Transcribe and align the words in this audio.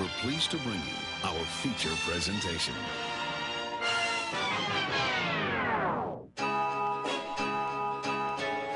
we're 0.00 0.06
pleased 0.22 0.50
to 0.50 0.56
bring 0.58 0.76
you 0.76 1.28
our 1.28 1.44
feature 1.44 1.94
presentation. 2.10 2.72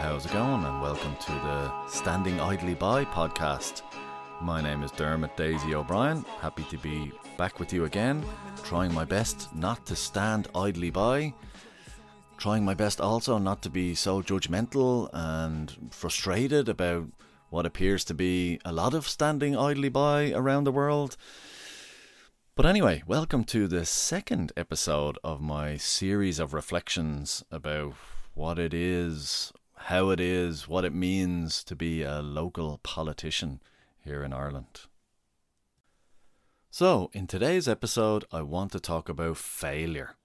How's 0.01 0.27
it 0.27 0.33
going? 0.33 0.65
And 0.65 0.83
welcome 0.83 1.17
to 1.17 1.33
the 1.33 1.89
Standing 1.89 2.39
Idly 2.41 2.75
By 2.75 3.07
podcast. 3.07 3.81
My 4.43 4.61
name 4.61 4.83
is 4.83 4.91
Dermot 4.91 5.35
Daisy 5.35 5.75
O'Brien. 5.75 6.27
Happy 6.43 6.65
to 6.65 6.77
be 6.77 7.11
back 7.39 7.59
with 7.59 7.73
you 7.73 7.87
again, 7.87 8.23
trying 8.63 8.93
my 8.93 9.07
best 9.07 9.55
not 9.55 9.87
to 9.87 9.97
stand 9.97 10.49
idly 10.55 10.91
by. 10.91 11.33
Trying 12.37 12.67
my 12.67 12.75
best 12.75 13.01
also 13.01 13.39
not 13.39 13.63
to 13.63 13.71
be 13.71 13.95
so 13.95 14.21
judgmental 14.21 15.09
and 15.15 15.75
frustrated 15.91 16.69
about 16.69 17.07
what 17.55 17.65
appears 17.65 18.05
to 18.05 18.13
be 18.13 18.59
a 18.65 18.73
lot 18.73 18.95
of 18.95 19.07
standing 19.07 19.57
idly 19.57 19.89
by 19.89 20.33
around 20.33 20.65
the 20.65 20.73
world. 20.73 21.17
But 22.57 22.67
anyway, 22.67 23.05
welcome 23.07 23.45
to 23.45 23.69
the 23.69 23.87
second 23.87 24.51
episode 24.57 25.21
of 25.23 25.41
my 25.41 25.77
series 25.77 26.41
of 26.41 26.53
reflections 26.53 27.45
about 27.53 27.95
what 28.35 28.59
it 28.59 28.75
is, 28.75 29.53
how 29.77 30.11
it 30.11 30.19
is, 30.19 30.67
what 30.67 30.85
it 30.85 30.93
means 30.93 31.63
to 31.63 31.77
be 31.77 32.03
a 32.03 32.21
local 32.21 32.81
politician 32.83 33.63
here 34.01 34.25
in 34.25 34.33
Ireland. 34.33 34.81
So, 36.73 37.09
in 37.13 37.29
today's 37.29 37.69
episode, 37.69 38.25
I 38.33 38.43
want 38.43 38.73
to 38.73 38.81
talk 38.81 39.09
about 39.09 39.37
failure. 39.37 40.17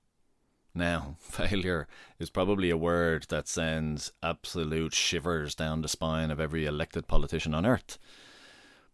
Now, 0.79 1.17
failure 1.19 1.87
is 2.19 2.29
probably 2.29 2.69
a 2.69 2.77
word 2.77 3.25
that 3.29 3.49
sends 3.49 4.13
absolute 4.23 4.95
shivers 4.95 5.53
down 5.53 5.81
the 5.81 5.89
spine 5.89 6.31
of 6.31 6.39
every 6.39 6.65
elected 6.65 7.05
politician 7.05 7.53
on 7.53 7.65
earth. 7.65 7.99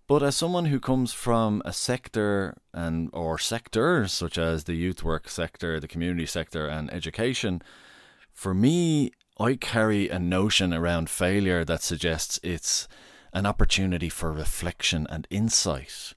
But 0.08 0.24
as 0.24 0.36
someone 0.36 0.66
who 0.66 0.80
comes 0.80 1.14
from 1.14 1.62
a 1.64 1.72
sector 1.72 2.58
and 2.74 3.10
or 3.14 3.38
sectors 3.38 4.12
such 4.12 4.38
as 4.38 4.64
the 4.64 4.74
youth 4.74 5.04
work 5.04 5.30
sector, 5.30 5.80
the 5.80 5.88
community 5.88 6.26
sector 6.26 6.68
and 6.68 6.92
education, 6.92 7.62
for 8.34 8.54
me 8.54 9.12
I 9.40 9.56
carry 9.56 10.10
a 10.10 10.20
notion 10.20 10.74
around 10.74 11.10
failure 11.10 11.64
that 11.66 11.84
suggests 11.84 12.40
it's 12.42 12.88
an 13.34 13.46
opportunity 13.46 14.10
for 14.10 14.32
reflection 14.32 15.06
and 15.10 15.28
insight. 15.30 16.14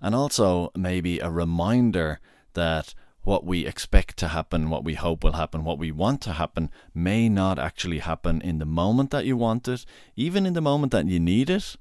And 0.00 0.14
also 0.14 0.70
maybe 0.76 1.18
a 1.18 1.30
reminder 1.30 2.20
that 2.54 2.94
what 3.30 3.44
we 3.44 3.64
expect 3.64 4.16
to 4.16 4.28
happen, 4.28 4.70
what 4.70 4.82
we 4.82 4.94
hope 4.94 5.22
will 5.22 5.38
happen, 5.42 5.62
what 5.62 5.78
we 5.78 5.92
want 5.92 6.20
to 6.20 6.32
happen 6.32 6.70
may 6.92 7.28
not 7.28 7.58
actually 7.58 8.00
happen 8.00 8.40
in 8.40 8.58
the 8.58 8.72
moment 8.82 9.10
that 9.10 9.24
you 9.24 9.36
want 9.36 9.68
it, 9.68 9.86
even 10.16 10.44
in 10.44 10.54
the 10.54 10.60
moment 10.70 10.90
that 10.90 11.06
you 11.06 11.20
need 11.20 11.48
it 11.48 11.76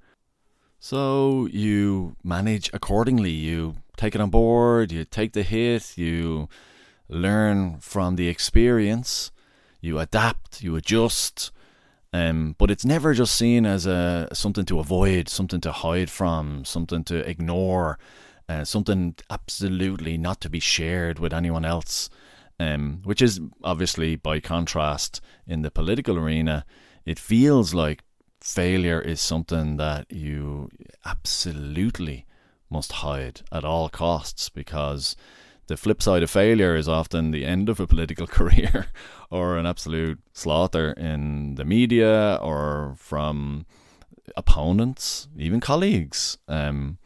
so 0.80 1.48
you 1.52 2.16
manage 2.24 2.70
accordingly. 2.74 3.32
You 3.32 3.76
take 3.98 4.16
it 4.16 4.22
on 4.22 4.30
board, 4.30 4.92
you 4.92 5.04
take 5.06 5.34
the 5.34 5.44
hit, 5.44 5.98
you 5.98 6.48
learn 7.10 7.80
from 7.80 8.16
the 8.16 8.30
experience, 8.30 9.32
you 9.82 10.00
adapt, 10.00 10.62
you 10.62 10.76
adjust. 10.76 11.52
Um, 12.14 12.56
but 12.58 12.72
it's 12.72 12.86
never 12.86 13.14
just 13.14 13.36
seen 13.36 13.66
as 13.66 13.86
a 13.86 14.30
something 14.34 14.66
to 14.66 14.80
avoid, 14.80 15.30
something 15.30 15.62
to 15.62 15.72
hide 15.72 16.10
from, 16.10 16.64
something 16.66 17.04
to 17.06 17.18
ignore, 17.30 18.00
uh, 18.50 18.66
something 18.66 19.16
absolutely 19.30 20.18
not 20.18 20.42
to 20.42 20.50
be 20.50 20.60
shared 20.60 21.20
with 21.20 21.34
anyone 21.34 21.64
else. 21.64 22.10
Um, 22.62 23.00
which 23.06 23.22
is 23.22 23.40
obviously 23.64 24.18
by 24.18 24.42
contrast 24.42 25.22
in 25.48 25.62
the 25.62 25.72
political 25.72 26.18
arena, 26.18 26.66
it 27.06 27.18
feels 27.18 27.74
like 27.74 28.04
failure 28.42 29.00
is 29.00 29.22
something 29.22 29.78
that 29.78 30.12
you 30.12 30.70
absolutely 31.06 32.26
must 32.70 32.92
hide 32.92 33.42
at 33.50 33.64
all 33.64 33.88
costs 33.88 34.50
because 34.50 35.16
the 35.68 35.78
flip 35.78 36.02
side 36.02 36.22
of 36.22 36.30
failure 36.30 36.76
is 36.76 36.90
often 36.90 37.32
the 37.32 37.46
end 37.46 37.70
of 37.70 37.80
a 37.80 37.88
political 37.88 38.28
career 38.38 38.88
or 39.30 39.58
an 39.58 39.66
absolute 39.66 40.20
slaughter 40.34 40.92
in 40.92 41.56
the 41.56 41.64
media 41.64 42.38
or 42.42 42.96
from 42.98 43.66
opponents, 44.36 45.30
even 45.38 45.62
colleagues. 45.62 46.38
Um, 46.48 46.98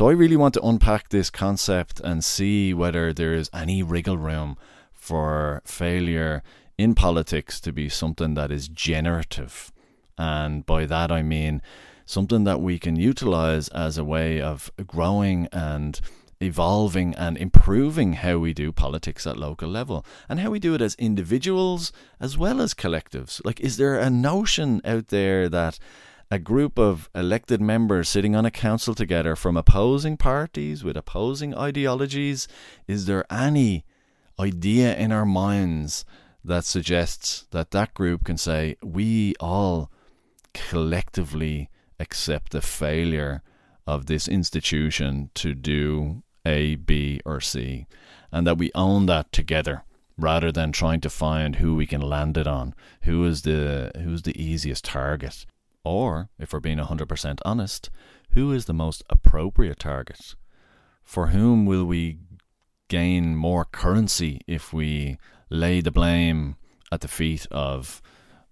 so 0.00 0.08
I 0.08 0.12
really 0.12 0.36
want 0.36 0.54
to 0.54 0.62
unpack 0.62 1.10
this 1.10 1.28
concept 1.28 2.00
and 2.00 2.24
see 2.24 2.72
whether 2.72 3.12
there 3.12 3.34
is 3.34 3.50
any 3.52 3.82
wriggle 3.82 4.16
room 4.16 4.56
for 4.94 5.60
failure 5.66 6.42
in 6.78 6.94
politics 6.94 7.60
to 7.60 7.70
be 7.70 7.90
something 7.90 8.32
that 8.32 8.50
is 8.50 8.66
generative 8.66 9.70
and 10.16 10.64
by 10.64 10.86
that 10.86 11.12
I 11.12 11.20
mean 11.20 11.60
something 12.06 12.44
that 12.44 12.62
we 12.62 12.78
can 12.78 12.96
utilize 12.96 13.68
as 13.68 13.98
a 13.98 14.02
way 14.02 14.40
of 14.40 14.70
growing 14.86 15.48
and 15.52 16.00
evolving 16.40 17.14
and 17.16 17.36
improving 17.36 18.14
how 18.14 18.38
we 18.38 18.54
do 18.54 18.72
politics 18.72 19.26
at 19.26 19.36
local 19.36 19.68
level 19.68 20.06
and 20.30 20.40
how 20.40 20.50
we 20.50 20.58
do 20.58 20.72
it 20.72 20.80
as 20.80 20.94
individuals 20.94 21.92
as 22.18 22.38
well 22.38 22.62
as 22.62 22.72
collectives. 22.72 23.44
Like, 23.44 23.60
is 23.60 23.76
there 23.76 23.98
a 23.98 24.08
notion 24.08 24.80
out 24.82 25.08
there 25.08 25.50
that 25.50 25.78
a 26.30 26.38
group 26.38 26.78
of 26.78 27.10
elected 27.14 27.60
members 27.60 28.08
sitting 28.08 28.36
on 28.36 28.46
a 28.46 28.50
council 28.50 28.94
together 28.94 29.34
from 29.34 29.56
opposing 29.56 30.16
parties 30.16 30.84
with 30.84 30.96
opposing 30.96 31.54
ideologies, 31.56 32.46
is 32.86 33.06
there 33.06 33.24
any 33.30 33.84
idea 34.38 34.96
in 34.96 35.10
our 35.10 35.26
minds 35.26 36.04
that 36.44 36.64
suggests 36.64 37.46
that 37.50 37.72
that 37.72 37.92
group 37.94 38.24
can 38.24 38.36
say, 38.36 38.76
we 38.82 39.34
all 39.40 39.90
collectively 40.54 41.68
accept 41.98 42.52
the 42.52 42.62
failure 42.62 43.42
of 43.86 44.06
this 44.06 44.28
institution 44.28 45.30
to 45.34 45.52
do 45.52 46.22
A, 46.46 46.76
B, 46.76 47.20
or 47.26 47.40
C, 47.40 47.86
and 48.30 48.46
that 48.46 48.56
we 48.56 48.70
own 48.74 49.06
that 49.06 49.32
together 49.32 49.84
rather 50.16 50.52
than 50.52 50.70
trying 50.70 51.00
to 51.00 51.10
find 51.10 51.56
who 51.56 51.74
we 51.74 51.86
can 51.86 52.00
land 52.00 52.38
it 52.38 52.46
on, 52.46 52.74
who 53.02 53.24
is 53.24 53.42
the 53.42 53.90
who's 54.02 54.22
the 54.22 54.40
easiest 54.40 54.84
target, 54.84 55.44
or 55.84 56.28
if 56.38 56.52
we're 56.52 56.60
being 56.60 56.78
100% 56.78 57.38
honest, 57.44 57.90
who 58.32 58.52
is 58.52 58.66
the 58.66 58.74
most 58.74 59.02
appropriate 59.10 59.78
target? 59.78 60.34
For 61.02 61.28
whom 61.28 61.66
will 61.66 61.84
we 61.84 62.18
gain 62.88 63.36
more 63.36 63.64
currency 63.64 64.40
if 64.46 64.72
we 64.72 65.16
lay 65.48 65.80
the 65.80 65.90
blame 65.90 66.56
at 66.92 67.00
the 67.00 67.08
feet 67.08 67.46
of 67.50 68.02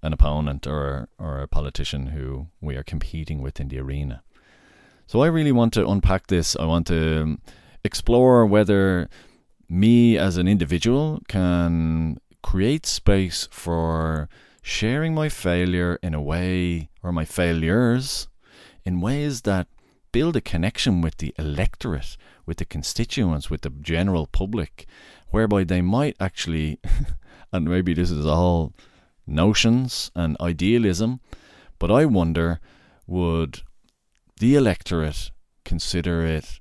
an 0.02 0.12
opponent 0.12 0.66
or 0.66 1.08
or 1.18 1.40
a 1.40 1.48
politician 1.48 2.06
who 2.06 2.46
we 2.60 2.76
are 2.76 2.84
competing 2.84 3.42
with 3.42 3.60
in 3.60 3.68
the 3.68 3.80
arena. 3.80 4.22
So 5.06 5.22
I 5.22 5.26
really 5.26 5.52
want 5.52 5.72
to 5.74 5.88
unpack 5.88 6.28
this. 6.28 6.54
I 6.56 6.64
want 6.66 6.86
to 6.88 7.38
explore 7.84 8.46
whether 8.46 9.08
me 9.68 10.16
as 10.16 10.36
an 10.36 10.46
individual 10.46 11.20
can 11.28 12.18
create 12.42 12.86
space 12.86 13.48
for 13.50 14.28
sharing 14.62 15.14
my 15.14 15.28
failure 15.28 15.98
in 16.02 16.14
a 16.14 16.22
way 16.22 16.90
or 17.02 17.12
my 17.12 17.24
failures 17.24 18.28
in 18.84 19.00
ways 19.00 19.42
that 19.42 19.68
build 20.12 20.36
a 20.36 20.40
connection 20.40 21.00
with 21.00 21.18
the 21.18 21.34
electorate, 21.38 22.16
with 22.46 22.58
the 22.58 22.64
constituents, 22.64 23.50
with 23.50 23.62
the 23.62 23.70
general 23.70 24.26
public, 24.26 24.86
whereby 25.30 25.64
they 25.64 25.82
might 25.82 26.16
actually, 26.18 26.80
and 27.52 27.68
maybe 27.68 27.94
this 27.94 28.10
is 28.10 28.26
all 28.26 28.72
notions 29.26 30.10
and 30.14 30.36
idealism, 30.40 31.20
but 31.78 31.90
I 31.90 32.04
wonder 32.06 32.60
would 33.06 33.62
the 34.38 34.54
electorate 34.54 35.30
consider 35.64 36.24
it 36.24 36.60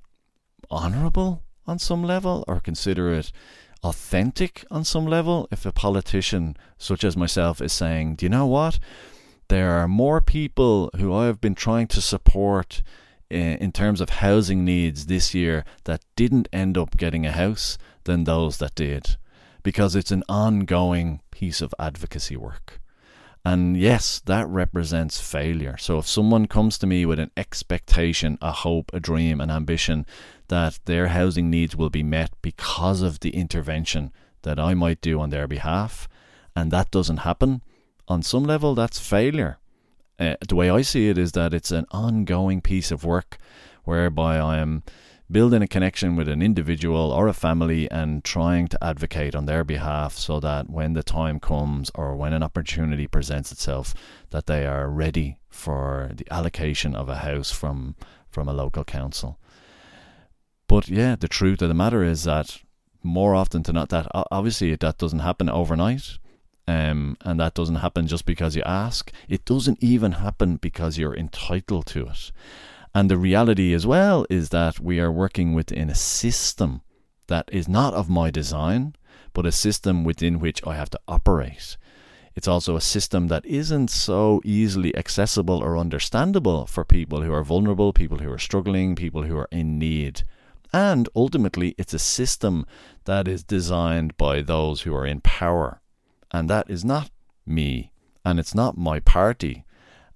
honourable 0.70 1.42
on 1.66 1.78
some 1.78 2.02
level 2.02 2.44
or 2.46 2.60
consider 2.60 3.12
it 3.12 3.32
authentic 3.82 4.64
on 4.70 4.84
some 4.84 5.06
level 5.06 5.48
if 5.50 5.64
a 5.64 5.72
politician 5.72 6.56
such 6.76 7.04
as 7.04 7.16
myself 7.16 7.60
is 7.60 7.72
saying, 7.72 8.16
Do 8.16 8.26
you 8.26 8.30
know 8.30 8.46
what? 8.46 8.78
There 9.48 9.72
are 9.72 9.88
more 9.88 10.20
people 10.20 10.90
who 10.96 11.14
I 11.14 11.26
have 11.26 11.40
been 11.40 11.54
trying 11.54 11.86
to 11.88 12.02
support 12.02 12.82
eh, 13.30 13.56
in 13.58 13.72
terms 13.72 14.00
of 14.00 14.10
housing 14.10 14.64
needs 14.64 15.06
this 15.06 15.34
year 15.34 15.64
that 15.84 16.04
didn't 16.16 16.48
end 16.52 16.76
up 16.76 16.98
getting 16.98 17.24
a 17.24 17.32
house 17.32 17.78
than 18.04 18.24
those 18.24 18.58
that 18.58 18.74
did 18.74 19.16
because 19.62 19.96
it's 19.96 20.10
an 20.10 20.22
ongoing 20.28 21.20
piece 21.30 21.62
of 21.62 21.74
advocacy 21.78 22.36
work. 22.36 22.80
And 23.44 23.78
yes, 23.78 24.20
that 24.26 24.46
represents 24.48 25.20
failure. 25.20 25.76
So 25.78 25.98
if 25.98 26.06
someone 26.06 26.46
comes 26.46 26.76
to 26.78 26.86
me 26.86 27.06
with 27.06 27.18
an 27.18 27.30
expectation, 27.34 28.36
a 28.42 28.52
hope, 28.52 28.90
a 28.92 29.00
dream, 29.00 29.40
an 29.40 29.50
ambition 29.50 30.04
that 30.48 30.78
their 30.84 31.08
housing 31.08 31.48
needs 31.48 31.74
will 31.74 31.88
be 31.88 32.02
met 32.02 32.30
because 32.42 33.00
of 33.00 33.20
the 33.20 33.30
intervention 33.30 34.12
that 34.42 34.58
I 34.58 34.74
might 34.74 35.00
do 35.00 35.20
on 35.20 35.30
their 35.30 35.46
behalf, 35.46 36.08
and 36.54 36.70
that 36.70 36.90
doesn't 36.90 37.18
happen, 37.18 37.62
on 38.08 38.22
some 38.22 38.44
level, 38.44 38.74
that's 38.74 38.98
failure. 38.98 39.58
Uh, 40.18 40.34
the 40.48 40.56
way 40.56 40.70
I 40.70 40.82
see 40.82 41.08
it 41.08 41.18
is 41.18 41.32
that 41.32 41.54
it's 41.54 41.70
an 41.70 41.86
ongoing 41.92 42.60
piece 42.60 42.90
of 42.90 43.04
work 43.04 43.38
whereby 43.84 44.38
I 44.38 44.58
am 44.58 44.82
building 45.30 45.62
a 45.62 45.68
connection 45.68 46.16
with 46.16 46.26
an 46.28 46.40
individual 46.42 47.12
or 47.12 47.28
a 47.28 47.34
family 47.34 47.88
and 47.90 48.24
trying 48.24 48.66
to 48.68 48.82
advocate 48.82 49.34
on 49.34 49.44
their 49.44 49.62
behalf 49.62 50.14
so 50.14 50.40
that 50.40 50.70
when 50.70 50.94
the 50.94 51.02
time 51.02 51.38
comes 51.38 51.90
or 51.94 52.16
when 52.16 52.32
an 52.32 52.42
opportunity 52.42 53.06
presents 53.06 53.52
itself 53.52 53.94
that 54.30 54.46
they 54.46 54.66
are 54.66 54.88
ready 54.88 55.38
for 55.48 56.10
the 56.14 56.26
allocation 56.32 56.94
of 56.94 57.08
a 57.08 57.16
house 57.16 57.50
from 57.50 57.94
from 58.30 58.48
a 58.48 58.52
local 58.52 58.84
council 58.84 59.38
But 60.66 60.88
yeah, 60.88 61.16
the 61.16 61.28
truth 61.28 61.62
of 61.62 61.68
the 61.68 61.74
matter 61.74 62.02
is 62.04 62.24
that 62.24 62.58
more 63.02 63.34
often 63.34 63.62
than 63.62 63.74
not, 63.74 63.88
that 63.90 64.06
obviously 64.12 64.74
that 64.74 64.98
doesn't 64.98 65.20
happen 65.20 65.48
overnight. 65.48 66.18
Um, 66.68 67.16
and 67.22 67.40
that 67.40 67.54
doesn't 67.54 67.76
happen 67.76 68.06
just 68.06 68.26
because 68.26 68.54
you 68.54 68.62
ask. 68.66 69.10
It 69.26 69.46
doesn't 69.46 69.82
even 69.82 70.12
happen 70.12 70.56
because 70.56 70.98
you're 70.98 71.16
entitled 71.16 71.86
to 71.86 72.08
it. 72.08 72.30
And 72.94 73.10
the 73.10 73.16
reality 73.16 73.72
as 73.72 73.86
well 73.86 74.26
is 74.28 74.50
that 74.50 74.78
we 74.78 75.00
are 75.00 75.10
working 75.10 75.54
within 75.54 75.88
a 75.88 75.94
system 75.94 76.82
that 77.28 77.48
is 77.50 77.68
not 77.68 77.94
of 77.94 78.10
my 78.10 78.30
design, 78.30 78.94
but 79.32 79.46
a 79.46 79.52
system 79.52 80.04
within 80.04 80.40
which 80.40 80.60
I 80.66 80.74
have 80.74 80.90
to 80.90 81.00
operate. 81.08 81.78
It's 82.36 82.48
also 82.48 82.76
a 82.76 82.82
system 82.82 83.28
that 83.28 83.46
isn't 83.46 83.88
so 83.88 84.42
easily 84.44 84.94
accessible 84.94 85.62
or 85.62 85.78
understandable 85.78 86.66
for 86.66 86.84
people 86.84 87.22
who 87.22 87.32
are 87.32 87.44
vulnerable, 87.44 87.94
people 87.94 88.18
who 88.18 88.30
are 88.30 88.38
struggling, 88.38 88.94
people 88.94 89.22
who 89.22 89.38
are 89.38 89.48
in 89.50 89.78
need. 89.78 90.22
And 90.70 91.08
ultimately, 91.16 91.74
it's 91.78 91.94
a 91.94 91.98
system 91.98 92.66
that 93.06 93.26
is 93.26 93.42
designed 93.42 94.18
by 94.18 94.42
those 94.42 94.82
who 94.82 94.94
are 94.94 95.06
in 95.06 95.22
power. 95.22 95.80
And 96.30 96.48
that 96.50 96.68
is 96.68 96.84
not 96.84 97.10
me, 97.46 97.92
and 98.24 98.38
it's 98.38 98.54
not 98.54 98.76
my 98.76 99.00
party. 99.00 99.64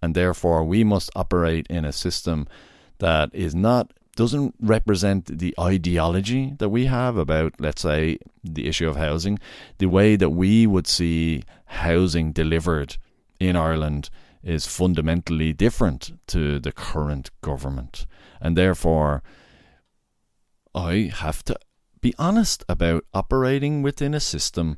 And 0.01 0.15
therefore, 0.15 0.65
we 0.65 0.85
must 0.85 1.11
operate 1.15 1.67
in 1.69 1.85
a 1.85 1.93
system 1.93 2.47
that 2.99 3.31
is 3.33 3.55
not 3.55 3.93
doesn't 4.15 4.55
represent 4.61 5.39
the 5.39 5.55
ideology 5.59 6.53
that 6.59 6.69
we 6.69 6.85
have 6.85 7.17
about, 7.17 7.55
let's 7.59 7.81
say, 7.81 8.19
the 8.45 8.69
issue 8.69 8.89
of 8.89 8.97
housing, 8.97 9.39
the 9.79 9.87
way 9.87 10.17
that 10.17 10.31
we 10.31 10.67
would 10.67 10.87
see 10.87 11.43
housing 11.65 12.31
delivered 12.31 12.97
in 13.41 13.57
Ireland 13.57 14.11
is 14.43 14.67
fundamentally 14.67 15.53
different 15.53 16.13
to 16.27 16.59
the 16.59 16.73
current 16.73 17.31
government. 17.41 18.07
And 18.41 18.57
therefore, 18.57 19.23
I 20.75 21.11
have 21.15 21.43
to 21.45 21.57
be 22.01 22.15
honest 22.19 22.65
about 22.69 23.05
operating 23.15 23.81
within 23.81 24.13
a 24.13 24.21
system 24.21 24.77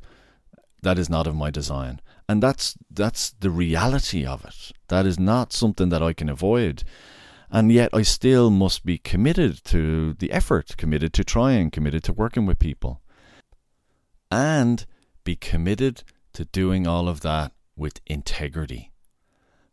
that 0.85 0.99
is 0.99 1.09
not 1.09 1.25
of 1.25 1.35
my 1.35 1.49
design. 1.49 1.99
And 2.29 2.41
that's 2.43 2.77
that's 2.91 3.31
the 3.39 3.49
reality 3.49 4.23
of 4.23 4.45
it. 4.45 4.71
That 4.87 5.07
is 5.07 5.19
not 5.19 5.51
something 5.51 5.89
that 5.89 6.03
I 6.03 6.13
can 6.13 6.29
avoid. 6.29 6.83
And 7.49 7.71
yet 7.71 7.89
I 7.91 8.03
still 8.03 8.51
must 8.51 8.85
be 8.85 8.99
committed 8.99 9.63
to 9.65 10.13
the 10.13 10.31
effort, 10.31 10.77
committed 10.77 11.11
to 11.13 11.23
trying, 11.23 11.71
committed 11.71 12.03
to 12.03 12.13
working 12.13 12.45
with 12.45 12.59
people. 12.59 13.01
And 14.31 14.85
be 15.23 15.35
committed 15.35 16.03
to 16.33 16.45
doing 16.45 16.85
all 16.85 17.09
of 17.09 17.21
that 17.21 17.51
with 17.75 17.99
integrity. 18.05 18.91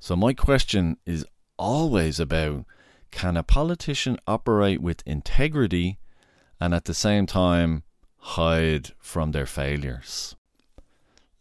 So, 0.00 0.17
my 0.17 0.32
question 0.32 0.97
is 1.05 1.26
always 1.59 2.19
about 2.19 2.64
can 3.11 3.37
a 3.37 3.43
politician 3.43 4.17
operate 4.26 4.81
with 4.81 5.03
integrity 5.05 5.99
and 6.59 6.73
at 6.75 6.87
the 6.87 6.94
same 6.94 7.26
time 7.26 7.82
hide 8.17 8.93
from 8.99 9.32
their 9.32 9.47
failures? 9.47 10.37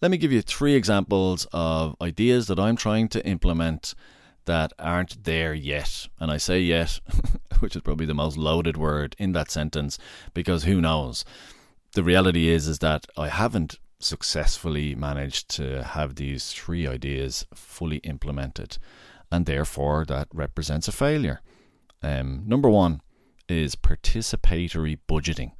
Let 0.02 0.10
me 0.10 0.18
give 0.18 0.32
you 0.32 0.42
three 0.42 0.74
examples 0.74 1.46
of 1.54 1.96
ideas 2.02 2.48
that 2.48 2.60
I'm 2.60 2.76
trying 2.76 3.08
to 3.10 3.24
implement 3.24 3.94
that 4.46 4.74
aren't 4.80 5.26
there 5.26 5.54
yet. 5.54 6.08
And 6.20 6.32
I 6.32 6.38
say 6.38 6.60
yet, 6.60 7.00
which 7.60 7.76
is 7.76 7.84
probably 7.84 8.08
the 8.08 8.16
most 8.16 8.36
loaded 8.36 8.78
word 8.78 9.16
in 9.20 9.34
that 9.34 9.52
sentence, 9.52 10.00
because 10.34 10.64
who 10.64 10.82
knows? 10.82 11.24
The 11.94 12.02
reality 12.02 12.48
is 12.48 12.68
is 12.68 12.80
that 12.80 13.06
I 13.16 13.28
haven't 13.28 13.78
successfully 14.00 14.96
managed 14.96 15.50
to 15.50 15.84
have 15.84 16.16
these 16.16 16.52
three 16.52 16.88
ideas 16.88 17.46
fully 17.54 17.98
implemented, 17.98 18.80
and 19.32 19.46
therefore 19.46 20.04
that 20.06 20.30
represents 20.34 20.88
a 20.88 20.92
failure. 20.92 21.42
Um, 22.02 22.42
number 22.48 22.72
one 22.72 23.02
is 23.48 23.76
participatory 23.76 24.98
budgeting, 25.08 25.52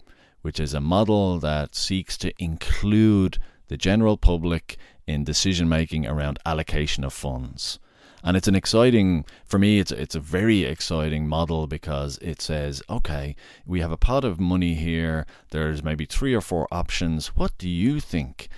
which 0.42 0.60
is 0.60 0.74
a 0.74 0.82
model 0.82 1.38
that 1.40 1.76
seeks 1.76 2.18
to 2.18 2.34
include 2.40 3.38
the 3.72 3.78
general 3.78 4.18
public 4.18 4.76
in 5.08 5.24
decision 5.24 5.70
making 5.70 6.06
around 6.06 6.38
allocation 6.46 7.06
of 7.06 7.14
funds. 7.14 7.80
And 8.22 8.36
it's 8.36 8.50
an 8.50 8.54
exciting 8.54 9.24
for 9.46 9.58
me 9.58 9.80
it's 9.80 9.94
it's 9.94 10.14
a 10.14 10.20
very 10.20 10.66
exciting 10.66 11.26
model 11.26 11.68
because 11.68 12.18
it 12.18 12.42
says 12.42 12.84
okay 12.90 13.34
we 13.66 13.80
have 13.80 13.94
a 13.94 13.98
pot 13.98 14.26
of 14.26 14.42
money 14.42 14.74
here. 14.74 15.26
There's 15.52 15.82
maybe 15.82 16.06
three 16.06 16.34
or 16.34 16.42
four 16.42 16.68
options. 16.70 17.28
What 17.28 17.58
do 17.58 17.70
you 17.70 18.02
think 18.02 18.50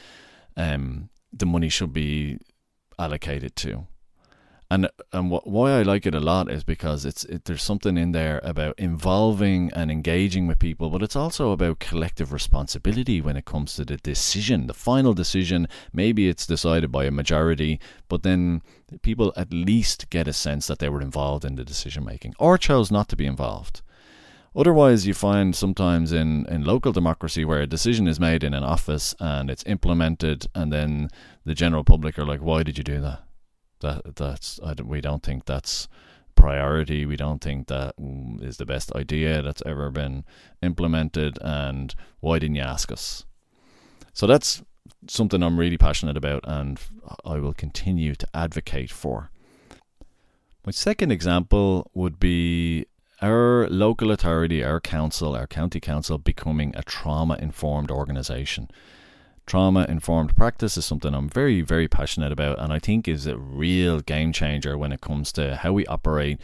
um, 0.58 1.10
the 1.32 1.46
money 1.46 1.70
should 1.70 1.94
be 1.94 2.40
allocated 2.98 3.56
to 3.58 3.86
and 4.74 4.90
and 5.12 5.32
wh- 5.32 5.46
why 5.46 5.72
I 5.72 5.84
like 5.84 6.08
it 6.08 6.16
a 6.16 6.20
lot 6.20 6.50
is 6.50 6.64
because 6.64 7.06
it's 7.06 7.24
it, 7.26 7.46
there's 7.46 7.62
something 7.62 7.96
in 7.96 8.12
there 8.12 8.42
about 8.44 8.80
involving 8.80 9.72
and 9.74 9.92
engaging 9.92 10.48
with 10.48 10.58
people, 10.58 10.90
but 10.90 11.04
it's 11.04 11.16
also 11.16 11.52
about 11.52 11.80
collective 11.80 12.34
responsibility 12.34 13.22
when 13.22 13.38
it 13.38 13.46
comes 13.46 13.76
to 13.76 13.86
the 13.86 13.98
decision, 13.98 14.66
the 14.66 14.74
final 14.74 15.14
decision. 15.14 15.68
Maybe 15.94 16.28
it's 16.28 16.48
decided 16.48 16.92
by 16.92 17.06
a 17.06 17.12
majority, 17.12 17.80
but 18.08 18.24
then 18.24 18.64
people 19.04 19.32
at 19.36 19.54
least 19.54 20.10
get 20.10 20.28
a 20.28 20.34
sense 20.34 20.66
that 20.68 20.80
they 20.80 20.90
were 20.90 21.02
involved 21.02 21.46
in 21.46 21.56
the 21.56 21.64
decision 21.64 22.04
making 22.04 22.34
or 22.40 22.58
chose 22.58 22.90
not 22.92 23.08
to 23.10 23.16
be 23.16 23.28
involved. 23.28 23.82
Otherwise, 24.56 25.06
you 25.06 25.14
find 25.14 25.56
sometimes 25.56 26.12
in, 26.12 26.46
in 26.48 26.64
local 26.64 26.92
democracy 26.92 27.44
where 27.46 27.62
a 27.62 27.68
decision 27.68 28.08
is 28.08 28.20
made 28.20 28.44
in 28.44 28.54
an 28.54 28.64
office 28.64 29.16
and 29.20 29.50
it's 29.50 29.64
implemented, 29.66 30.48
and 30.56 30.72
then 30.72 31.10
the 31.46 31.56
general 31.56 31.84
public 31.84 32.18
are 32.18 32.26
like, 32.26 32.42
"Why 32.42 32.64
did 32.64 32.78
you 32.78 32.84
do 32.84 33.02
that?" 33.02 33.24
That 33.84 34.16
that's 34.16 34.60
we 34.84 35.00
don't 35.00 35.24
think 35.24 35.46
that's 35.46 35.88
priority. 36.36 37.06
We 37.06 37.16
don't 37.16 37.42
think 37.42 37.68
that 37.68 37.96
mm, 37.98 38.44
is 38.44 38.58
the 38.58 38.66
best 38.66 38.92
idea 38.96 39.42
that's 39.42 39.64
ever 39.66 39.92
been 39.92 40.26
implemented. 40.62 41.38
And 41.42 41.94
why 42.20 42.40
didn't 42.40 42.56
you 42.56 42.64
ask 42.64 42.92
us? 42.92 43.26
So 44.14 44.28
that's 44.28 44.64
something 45.08 45.42
I'm 45.44 45.60
really 45.60 45.78
passionate 45.78 46.18
about, 46.18 46.44
and 46.46 46.80
I 47.26 47.38
will 47.40 47.54
continue 47.54 48.16
to 48.16 48.28
advocate 48.34 48.92
for. 48.92 49.30
My 50.66 50.72
second 50.72 51.12
example 51.12 51.92
would 51.94 52.20
be 52.20 52.86
our 53.22 53.68
local 53.70 54.12
authority, 54.12 54.64
our 54.64 54.80
council, 54.80 55.36
our 55.36 55.48
county 55.48 55.80
council 55.80 56.18
becoming 56.18 56.74
a 56.76 56.84
trauma 56.84 57.38
informed 57.40 57.92
organisation 57.92 58.70
trauma 59.46 59.86
informed 59.90 60.36
practice 60.36 60.78
is 60.78 60.86
something 60.86 61.14
I'm 61.14 61.30
very, 61.30 61.62
very 61.62 61.88
passionate 61.88 62.32
about, 62.32 62.60
and 62.60 62.72
I 62.72 62.80
think 62.80 63.08
is 63.08 63.28
a 63.28 63.38
real 63.38 64.00
game 64.00 64.32
changer 64.32 64.78
when 64.78 64.92
it 64.92 65.02
comes 65.02 65.32
to 65.34 65.56
how 65.58 65.74
we 65.74 65.86
operate 65.88 66.40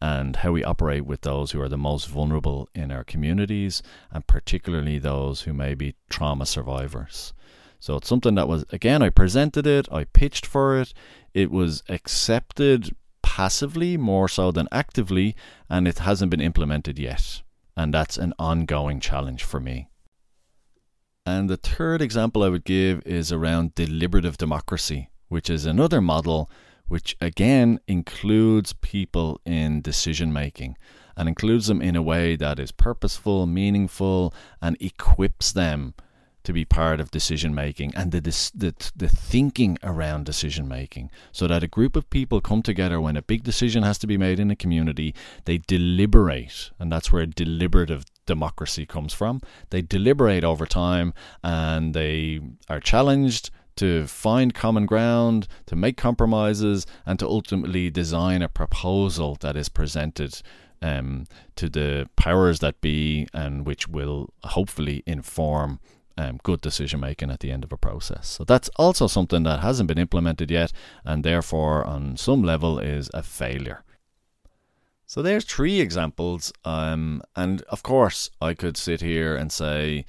and 0.00 0.36
how 0.36 0.50
we 0.52 0.64
operate 0.64 1.06
with 1.06 1.20
those 1.20 1.52
who 1.52 1.60
are 1.60 1.68
the 1.68 1.78
most 1.78 2.08
vulnerable 2.08 2.68
in 2.74 2.90
our 2.90 3.04
communities, 3.04 3.82
and 4.10 4.26
particularly 4.26 4.98
those 4.98 5.42
who 5.42 5.52
may 5.52 5.74
be 5.74 5.94
trauma 6.10 6.44
survivors. 6.44 7.32
So 7.78 7.96
it's 7.96 8.08
something 8.08 8.34
that 8.34 8.48
was, 8.48 8.64
again, 8.70 9.02
I 9.02 9.10
presented 9.10 9.66
it, 9.66 9.88
I 9.92 10.04
pitched 10.04 10.44
for 10.44 10.78
it, 10.80 10.92
it 11.34 11.50
was 11.50 11.82
accepted 11.88 12.94
passively 13.22 13.96
more 13.96 14.28
so 14.28 14.50
than 14.50 14.68
actively, 14.72 15.36
and 15.70 15.86
it 15.86 16.00
hasn't 16.00 16.30
been 16.30 16.40
implemented 16.40 16.98
yet. 16.98 17.42
And 17.76 17.94
that's 17.94 18.18
an 18.18 18.34
ongoing 18.38 19.00
challenge 19.00 19.44
for 19.44 19.60
me. 19.60 19.88
And 21.24 21.48
the 21.48 21.56
third 21.56 22.02
example 22.02 22.42
I 22.42 22.48
would 22.48 22.64
give 22.64 23.02
is 23.06 23.30
around 23.30 23.74
deliberative 23.74 24.36
democracy, 24.36 25.10
which 25.28 25.48
is 25.48 25.66
another 25.66 26.00
model 26.00 26.50
which 26.88 27.16
again 27.20 27.78
includes 27.86 28.74
people 28.74 29.40
in 29.46 29.80
decision 29.80 30.32
making 30.32 30.76
and 31.16 31.28
includes 31.28 31.68
them 31.68 31.80
in 31.80 31.96
a 31.96 32.02
way 32.02 32.36
that 32.36 32.58
is 32.58 32.72
purposeful, 32.72 33.46
meaningful, 33.46 34.34
and 34.60 34.76
equips 34.80 35.52
them 35.52 35.94
to 36.44 36.52
be 36.52 36.64
part 36.64 37.00
of 37.00 37.10
decision 37.10 37.54
making 37.54 37.94
and 37.94 38.12
the, 38.12 38.20
the, 38.20 38.74
the 38.96 39.08
thinking 39.08 39.78
around 39.82 40.24
decision 40.24 40.66
making 40.66 41.10
so 41.30 41.46
that 41.46 41.62
a 41.62 41.68
group 41.68 41.96
of 41.96 42.08
people 42.10 42.40
come 42.40 42.62
together 42.62 43.00
when 43.00 43.16
a 43.16 43.22
big 43.22 43.42
decision 43.42 43.82
has 43.82 43.98
to 43.98 44.06
be 44.06 44.18
made 44.18 44.40
in 44.40 44.50
a 44.50 44.56
community 44.56 45.14
they 45.44 45.58
deliberate 45.58 46.70
and 46.78 46.90
that's 46.90 47.12
where 47.12 47.26
deliberative 47.26 48.04
democracy 48.26 48.86
comes 48.86 49.12
from. 49.12 49.40
They 49.70 49.82
deliberate 49.82 50.44
over 50.44 50.66
time 50.66 51.12
and 51.42 51.94
they 51.94 52.40
are 52.68 52.80
challenged 52.80 53.50
to 53.76 54.06
find 54.06 54.54
common 54.54 54.86
ground, 54.86 55.48
to 55.66 55.74
make 55.74 55.96
compromises, 55.96 56.86
and 57.06 57.18
to 57.18 57.26
ultimately 57.26 57.90
design 57.90 58.42
a 58.42 58.48
proposal 58.48 59.38
that 59.40 59.56
is 59.56 59.68
presented 59.70 60.42
um, 60.82 61.26
to 61.56 61.68
the 61.68 62.08
powers 62.16 62.58
that 62.58 62.80
be 62.80 63.26
and 63.32 63.64
which 63.64 63.88
will 63.88 64.32
hopefully 64.44 65.02
inform 65.06 65.80
um, 66.16 66.40
good 66.42 66.60
decision 66.60 67.00
making 67.00 67.30
at 67.30 67.40
the 67.40 67.50
end 67.50 67.64
of 67.64 67.72
a 67.72 67.76
process. 67.76 68.28
So 68.28 68.44
that's 68.44 68.68
also 68.76 69.06
something 69.06 69.42
that 69.44 69.60
hasn't 69.60 69.88
been 69.88 69.98
implemented 69.98 70.50
yet, 70.50 70.72
and 71.04 71.24
therefore, 71.24 71.84
on 71.84 72.16
some 72.16 72.42
level, 72.42 72.78
is 72.78 73.10
a 73.14 73.22
failure. 73.22 73.84
So 75.06 75.20
there's 75.20 75.44
three 75.44 75.80
examples, 75.80 76.52
um, 76.64 77.22
and 77.36 77.62
of 77.62 77.82
course, 77.82 78.30
I 78.40 78.54
could 78.54 78.76
sit 78.76 79.02
here 79.02 79.36
and 79.36 79.52
say 79.52 80.06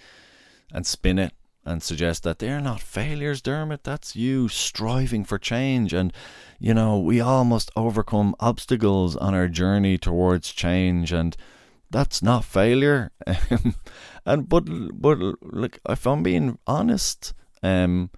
and 0.72 0.88
spin 0.88 1.20
it 1.20 1.34
and 1.66 1.84
suggest 1.84 2.24
that 2.24 2.40
they're 2.40 2.62
not 2.62 2.82
failures, 2.82 3.42
Dermot. 3.42 3.84
That's 3.84 4.16
you 4.16 4.48
striving 4.48 5.24
for 5.24 5.38
change, 5.38 5.94
and 5.94 6.14
you 6.60 6.74
know 6.74 7.00
we 7.00 7.20
all 7.20 7.44
must 7.44 7.72
overcome 7.76 8.36
obstacles 8.40 9.16
on 9.16 9.34
our 9.34 9.48
journey 9.48 9.98
towards 9.98 10.52
change, 10.52 11.12
and 11.12 11.36
that's 11.94 12.22
not 12.22 12.44
failure. 12.44 13.12
and 14.26 14.50
but 14.50 14.66
but 15.00 15.18
look, 15.42 15.80
if 15.88 16.06
I'm 16.06 16.24
being 16.24 16.58
honest, 16.68 17.34
um, 17.62 18.10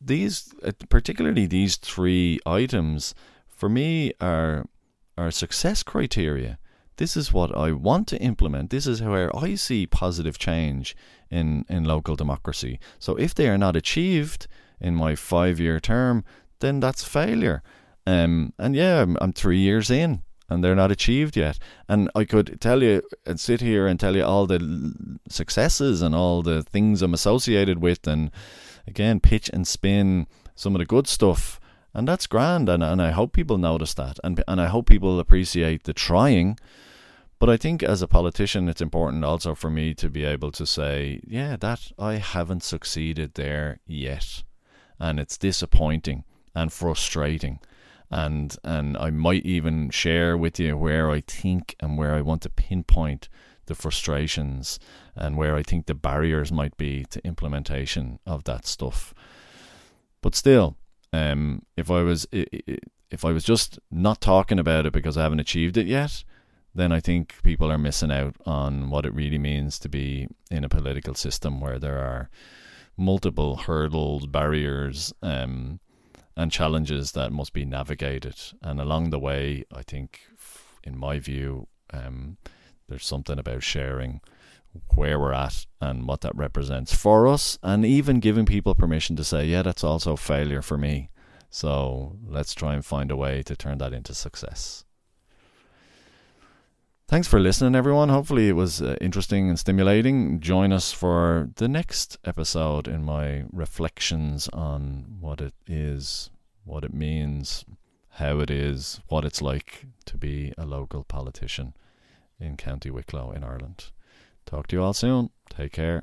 these 0.00 0.54
uh, 0.64 0.72
particularly 0.88 1.46
these 1.46 1.76
three 1.76 2.38
items 2.46 3.14
for 3.46 3.68
me 3.68 4.12
are 4.20 4.64
are 5.18 5.30
success 5.30 5.82
criteria. 5.82 6.58
This 6.96 7.16
is 7.16 7.32
what 7.32 7.54
I 7.54 7.72
want 7.72 8.06
to 8.08 8.18
implement. 8.22 8.70
This 8.70 8.86
is 8.86 9.02
where 9.02 9.34
I 9.36 9.54
see 9.56 9.86
positive 9.86 10.38
change 10.38 10.96
in, 11.30 11.66
in 11.68 11.84
local 11.84 12.16
democracy. 12.16 12.80
So 12.98 13.16
if 13.16 13.34
they 13.34 13.50
are 13.50 13.58
not 13.58 13.76
achieved 13.76 14.46
in 14.80 14.94
my 14.94 15.14
five 15.14 15.60
year 15.60 15.78
term, 15.78 16.24
then 16.60 16.80
that's 16.80 17.04
failure. 17.04 17.62
Um, 18.06 18.54
and 18.58 18.74
yeah, 18.74 19.02
I'm, 19.02 19.18
I'm 19.20 19.34
three 19.34 19.58
years 19.58 19.90
in 19.90 20.22
and 20.48 20.62
they're 20.62 20.74
not 20.74 20.92
achieved 20.92 21.36
yet. 21.36 21.58
And 21.88 22.10
I 22.14 22.24
could 22.24 22.60
tell 22.60 22.82
you 22.82 23.02
and 23.24 23.38
sit 23.40 23.60
here 23.60 23.86
and 23.86 23.98
tell 23.98 24.16
you 24.16 24.24
all 24.24 24.46
the 24.46 25.18
successes 25.28 26.02
and 26.02 26.14
all 26.14 26.42
the 26.42 26.62
things 26.62 27.02
I'm 27.02 27.14
associated 27.14 27.80
with, 27.80 28.06
and 28.06 28.30
again, 28.86 29.20
pitch 29.20 29.50
and 29.52 29.66
spin 29.66 30.26
some 30.54 30.74
of 30.74 30.78
the 30.78 30.86
good 30.86 31.06
stuff. 31.06 31.60
And 31.92 32.06
that's 32.06 32.26
grand, 32.26 32.68
and, 32.68 32.82
and 32.82 33.00
I 33.00 33.10
hope 33.10 33.32
people 33.32 33.56
notice 33.56 33.94
that, 33.94 34.18
and 34.22 34.44
and 34.46 34.60
I 34.60 34.66
hope 34.66 34.86
people 34.86 35.18
appreciate 35.18 35.84
the 35.84 35.94
trying. 35.94 36.58
But 37.38 37.50
I 37.50 37.56
think 37.56 37.82
as 37.82 38.02
a 38.02 38.08
politician, 38.08 38.68
it's 38.68 38.80
important 38.80 39.24
also 39.24 39.54
for 39.54 39.70
me 39.70 39.94
to 39.94 40.08
be 40.08 40.24
able 40.24 40.50
to 40.52 40.66
say, 40.66 41.20
yeah, 41.26 41.56
that 41.56 41.92
I 41.98 42.14
haven't 42.14 42.62
succeeded 42.62 43.34
there 43.34 43.80
yet, 43.86 44.42
and 44.98 45.18
it's 45.18 45.38
disappointing 45.38 46.24
and 46.54 46.72
frustrating 46.72 47.60
and 48.10 48.56
and 48.64 48.96
I 48.96 49.10
might 49.10 49.44
even 49.44 49.90
share 49.90 50.36
with 50.36 50.58
you 50.60 50.76
where 50.76 51.10
I 51.10 51.20
think 51.20 51.74
and 51.80 51.98
where 51.98 52.14
I 52.14 52.20
want 52.20 52.42
to 52.42 52.50
pinpoint 52.50 53.28
the 53.66 53.74
frustrations 53.74 54.78
and 55.14 55.36
where 55.36 55.56
I 55.56 55.62
think 55.62 55.86
the 55.86 55.94
barriers 55.94 56.52
might 56.52 56.76
be 56.76 57.04
to 57.10 57.26
implementation 57.26 58.18
of 58.26 58.44
that 58.44 58.66
stuff. 58.66 59.12
But 60.22 60.34
still, 60.34 60.76
um, 61.12 61.62
if 61.76 61.90
I 61.90 62.02
was 62.02 62.26
if 62.32 63.24
I 63.24 63.32
was 63.32 63.44
just 63.44 63.78
not 63.90 64.20
talking 64.20 64.58
about 64.58 64.86
it 64.86 64.92
because 64.92 65.16
I 65.16 65.22
haven't 65.22 65.40
achieved 65.40 65.76
it 65.76 65.86
yet, 65.86 66.24
then 66.74 66.92
I 66.92 67.00
think 67.00 67.42
people 67.42 67.70
are 67.70 67.78
missing 67.78 68.12
out 68.12 68.36
on 68.44 68.90
what 68.90 69.06
it 69.06 69.14
really 69.14 69.38
means 69.38 69.78
to 69.80 69.88
be 69.88 70.28
in 70.50 70.64
a 70.64 70.68
political 70.68 71.14
system 71.14 71.60
where 71.60 71.78
there 71.78 71.98
are 71.98 72.30
multiple 72.96 73.56
hurdles, 73.56 74.26
barriers, 74.26 75.12
um, 75.22 75.80
and 76.36 76.52
challenges 76.52 77.12
that 77.12 77.32
must 77.32 77.52
be 77.52 77.64
navigated. 77.64 78.36
And 78.62 78.80
along 78.80 79.10
the 79.10 79.18
way, 79.18 79.64
I 79.74 79.82
think, 79.82 80.20
in 80.84 80.98
my 80.98 81.18
view, 81.18 81.66
um, 81.92 82.36
there's 82.88 83.06
something 83.06 83.38
about 83.38 83.62
sharing 83.62 84.20
where 84.94 85.18
we're 85.18 85.32
at 85.32 85.66
and 85.80 86.06
what 86.06 86.20
that 86.20 86.36
represents 86.36 86.94
for 86.94 87.26
us, 87.26 87.58
and 87.62 87.84
even 87.84 88.20
giving 88.20 88.46
people 88.46 88.74
permission 88.74 89.16
to 89.16 89.24
say, 89.24 89.46
yeah, 89.46 89.62
that's 89.62 89.84
also 89.84 90.16
failure 90.16 90.62
for 90.62 90.76
me. 90.76 91.10
So 91.48 92.16
let's 92.26 92.54
try 92.54 92.74
and 92.74 92.84
find 92.84 93.10
a 93.10 93.16
way 93.16 93.42
to 93.44 93.56
turn 93.56 93.78
that 93.78 93.92
into 93.92 94.14
success. 94.14 94.84
Thanks 97.08 97.28
for 97.28 97.38
listening, 97.38 97.76
everyone. 97.76 98.08
Hopefully, 98.08 98.48
it 98.48 98.56
was 98.56 98.82
uh, 98.82 98.96
interesting 99.00 99.48
and 99.48 99.56
stimulating. 99.56 100.40
Join 100.40 100.72
us 100.72 100.90
for 100.90 101.50
the 101.54 101.68
next 101.68 102.18
episode 102.24 102.88
in 102.88 103.04
my 103.04 103.44
reflections 103.52 104.48
on 104.52 105.18
what 105.20 105.40
it 105.40 105.54
is, 105.68 106.30
what 106.64 106.82
it 106.82 106.92
means, 106.92 107.64
how 108.14 108.40
it 108.40 108.50
is, 108.50 108.98
what 109.06 109.24
it's 109.24 109.40
like 109.40 109.86
to 110.06 110.16
be 110.16 110.52
a 110.58 110.66
local 110.66 111.04
politician 111.04 111.74
in 112.40 112.56
County 112.56 112.90
Wicklow 112.90 113.30
in 113.30 113.44
Ireland. 113.44 113.92
Talk 114.44 114.66
to 114.68 114.76
you 114.76 114.82
all 114.82 114.92
soon. 114.92 115.30
Take 115.48 115.74
care. 115.74 116.02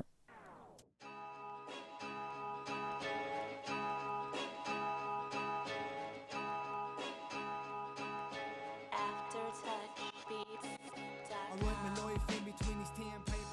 My 11.64 11.72
life 12.04 12.20
in 12.28 12.44
between 12.44 12.78
these 12.78 12.90
ten 12.94 13.20
pages. 13.24 13.43